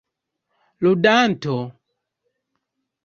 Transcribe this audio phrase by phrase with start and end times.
[0.83, 1.57] ludanto